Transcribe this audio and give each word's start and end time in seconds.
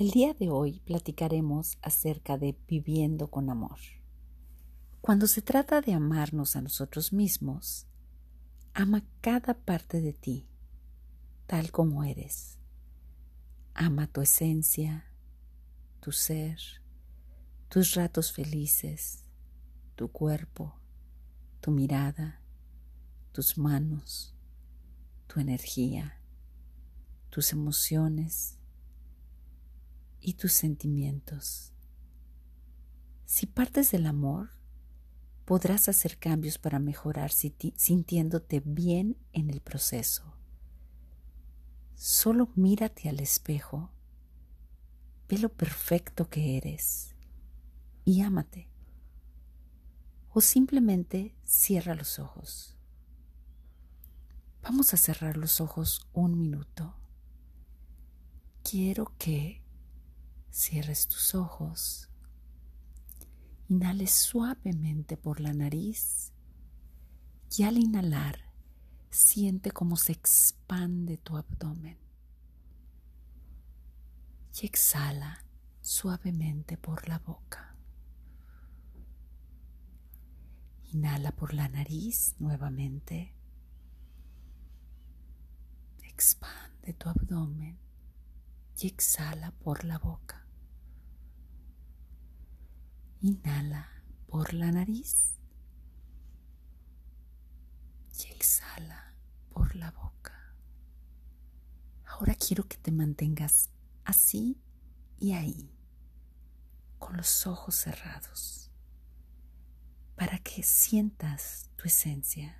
El 0.00 0.12
día 0.12 0.32
de 0.32 0.48
hoy 0.48 0.80
platicaremos 0.86 1.76
acerca 1.82 2.38
de 2.38 2.58
viviendo 2.66 3.30
con 3.30 3.50
amor. 3.50 3.78
Cuando 5.02 5.26
se 5.26 5.42
trata 5.42 5.82
de 5.82 5.92
amarnos 5.92 6.56
a 6.56 6.62
nosotros 6.62 7.12
mismos, 7.12 7.86
ama 8.72 9.04
cada 9.20 9.52
parte 9.52 10.00
de 10.00 10.14
ti, 10.14 10.48
tal 11.46 11.70
como 11.70 12.02
eres. 12.02 12.56
Ama 13.74 14.06
tu 14.06 14.22
esencia, 14.22 15.04
tu 16.00 16.12
ser, 16.12 16.58
tus 17.68 17.92
ratos 17.94 18.32
felices, 18.32 19.26
tu 19.96 20.10
cuerpo, 20.10 20.80
tu 21.60 21.72
mirada, 21.72 22.40
tus 23.32 23.58
manos, 23.58 24.34
tu 25.26 25.40
energía, 25.40 26.22
tus 27.28 27.52
emociones 27.52 28.59
y 30.20 30.34
tus 30.34 30.52
sentimientos. 30.52 31.72
Si 33.24 33.46
partes 33.46 33.90
del 33.90 34.06
amor, 34.06 34.50
podrás 35.44 35.88
hacer 35.88 36.18
cambios 36.18 36.58
para 36.58 36.78
mejorar 36.78 37.32
sintiéndote 37.32 38.62
bien 38.64 39.16
en 39.32 39.50
el 39.50 39.60
proceso. 39.60 40.36
Solo 41.94 42.50
mírate 42.54 43.08
al 43.08 43.20
espejo, 43.20 43.90
ve 45.28 45.38
lo 45.38 45.48
perfecto 45.48 46.28
que 46.28 46.56
eres 46.56 47.14
y 48.04 48.22
ámate. 48.22 48.68
O 50.32 50.40
simplemente 50.40 51.34
cierra 51.44 51.94
los 51.94 52.18
ojos. 52.18 52.76
Vamos 54.62 54.94
a 54.94 54.96
cerrar 54.96 55.36
los 55.36 55.60
ojos 55.60 56.08
un 56.12 56.38
minuto. 56.38 56.94
Quiero 58.62 59.12
que 59.18 59.62
cierres 60.50 61.08
tus 61.08 61.34
ojos. 61.34 62.08
Inhales 63.68 64.10
suavemente 64.10 65.16
por 65.16 65.40
la 65.40 65.52
nariz 65.52 66.32
y 67.56 67.62
al 67.62 67.78
inhalar 67.78 68.50
siente 69.10 69.70
cómo 69.70 69.96
se 69.96 70.12
expande 70.12 71.16
tu 71.18 71.36
abdomen. 71.36 71.98
Y 74.60 74.66
exhala 74.66 75.44
suavemente 75.80 76.76
por 76.76 77.08
la 77.08 77.18
boca. 77.18 77.76
Inhala 80.92 81.32
por 81.32 81.54
la 81.54 81.68
nariz 81.68 82.34
nuevamente. 82.38 83.34
Expande 86.02 86.92
tu 86.94 87.08
abdomen 87.08 87.78
y 88.76 88.86
exhala 88.88 89.52
por 89.52 89.84
la 89.84 89.98
boca. 89.98 90.39
Inhala 93.22 93.88
por 94.26 94.54
la 94.54 94.72
nariz 94.72 95.36
y 98.18 98.32
exhala 98.32 99.14
por 99.50 99.76
la 99.76 99.90
boca. 99.90 100.54
Ahora 102.06 102.34
quiero 102.34 102.66
que 102.66 102.76
te 102.76 102.90
mantengas 102.90 103.70
así 104.04 104.58
y 105.18 105.32
ahí, 105.32 105.70
con 106.98 107.16
los 107.16 107.46
ojos 107.46 107.74
cerrados, 107.74 108.70
para 110.16 110.38
que 110.38 110.62
sientas 110.62 111.70
tu 111.76 111.84
esencia. 111.86 112.56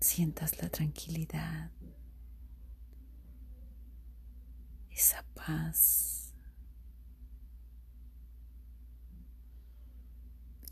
sientas 0.00 0.62
la 0.62 0.68
tranquilidad, 0.68 1.70
esa 4.98 5.22
paz, 5.32 6.34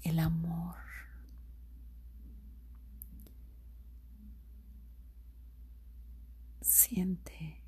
el 0.03 0.19
amor. 0.19 0.75
Siente 6.61 7.63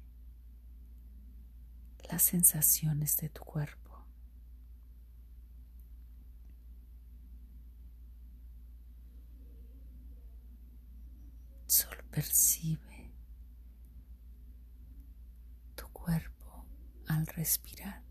las 2.10 2.22
sensaciones 2.22 3.16
de 3.18 3.28
tu 3.28 3.44
cuerpo. 3.44 4.04
Solo 11.66 12.02
percibe 12.10 13.12
tu 15.76 15.86
cuerpo 15.92 16.38
al 17.08 17.26
respirar. 17.38 18.03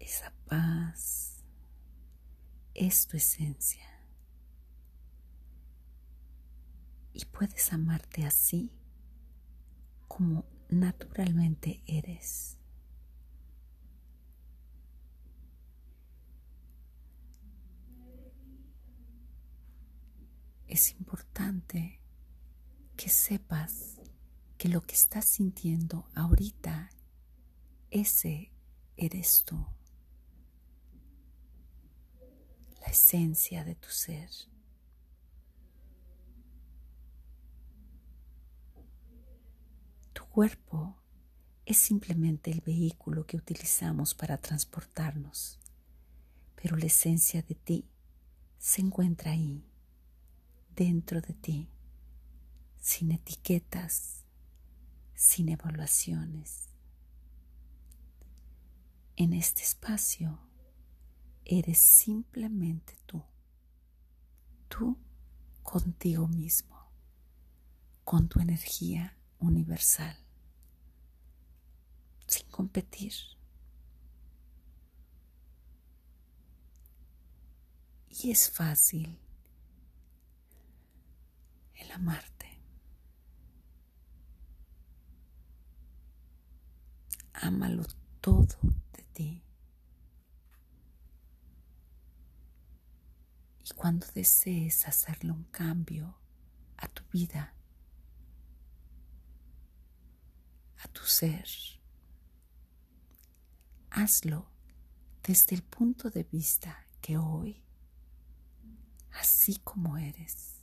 Esa 0.00 0.32
paz 0.46 1.44
es 2.74 3.06
tu 3.06 3.16
esencia. 3.16 3.86
Y 7.12 7.24
puedes 7.26 7.72
amarte 7.72 8.26
así 8.26 8.72
como 10.08 10.44
naturalmente 10.68 11.82
eres. 11.86 12.58
Es 20.72 20.92
importante 20.92 22.00
que 22.96 23.10
sepas 23.10 24.00
que 24.56 24.70
lo 24.70 24.80
que 24.80 24.94
estás 24.94 25.26
sintiendo 25.26 26.08
ahorita, 26.14 26.88
ese 27.90 28.50
eres 28.96 29.44
tú, 29.44 29.66
la 32.80 32.86
esencia 32.86 33.64
de 33.64 33.74
tu 33.74 33.90
ser. 33.90 34.30
Tu 40.14 40.24
cuerpo 40.24 40.96
es 41.66 41.76
simplemente 41.76 42.50
el 42.50 42.62
vehículo 42.62 43.26
que 43.26 43.36
utilizamos 43.36 44.14
para 44.14 44.38
transportarnos, 44.38 45.60
pero 46.54 46.76
la 46.78 46.86
esencia 46.86 47.42
de 47.42 47.56
ti 47.56 47.90
se 48.58 48.80
encuentra 48.80 49.32
ahí 49.32 49.66
dentro 50.74 51.20
de 51.20 51.34
ti, 51.34 51.68
sin 52.78 53.12
etiquetas, 53.12 54.24
sin 55.14 55.48
evaluaciones. 55.48 56.68
En 59.16 59.32
este 59.32 59.62
espacio 59.62 60.38
eres 61.44 61.78
simplemente 61.78 62.96
tú, 63.06 63.22
tú 64.68 64.98
contigo 65.62 66.26
mismo, 66.28 66.90
con 68.04 68.28
tu 68.28 68.40
energía 68.40 69.16
universal, 69.38 70.16
sin 72.26 72.48
competir. 72.48 73.12
Y 78.08 78.30
es 78.30 78.50
fácil 78.50 79.21
amarte. 81.92 82.60
Ámalo 87.34 87.84
todo 88.20 88.56
de 88.92 89.02
ti. 89.12 89.44
Y 93.64 93.74
cuando 93.74 94.06
desees 94.14 94.86
hacerle 94.86 95.32
un 95.32 95.44
cambio 95.44 96.18
a 96.76 96.88
tu 96.88 97.02
vida, 97.12 97.54
a 100.82 100.88
tu 100.88 101.02
ser, 101.02 101.46
hazlo 103.90 104.50
desde 105.22 105.54
el 105.56 105.62
punto 105.62 106.10
de 106.10 106.24
vista 106.24 106.86
que 107.00 107.16
hoy, 107.18 107.62
así 109.12 109.58
como 109.58 109.96
eres, 109.96 110.61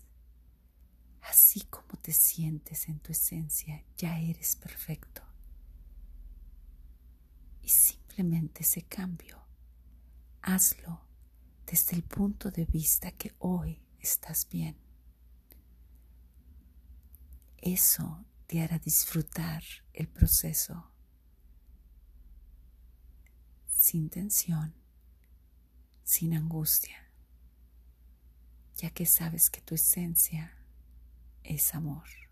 te 2.09 2.13
sientes 2.13 2.89
en 2.89 2.97
tu 2.97 3.11
esencia, 3.11 3.83
ya 3.95 4.17
eres 4.19 4.55
perfecto. 4.55 5.21
Y 7.61 7.69
simplemente 7.69 8.63
ese 8.63 8.81
cambio, 8.81 9.37
hazlo 10.41 11.01
desde 11.67 11.95
el 11.95 12.01
punto 12.01 12.49
de 12.49 12.65
vista 12.65 13.11
que 13.11 13.35
hoy 13.37 13.79
estás 13.99 14.49
bien. 14.49 14.75
Eso 17.57 18.25
te 18.47 18.63
hará 18.63 18.79
disfrutar 18.79 19.61
el 19.93 20.07
proceso 20.07 20.89
sin 23.69 24.09
tensión 24.09 24.73
sin 26.03 26.33
angustia, 26.33 27.07
ya 28.77 28.89
que 28.89 29.05
sabes 29.05 29.51
que 29.51 29.61
tu 29.61 29.75
esencia 29.75 30.58
es 31.49 31.73
amor. 31.73 32.28